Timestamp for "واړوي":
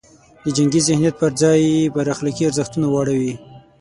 2.89-3.33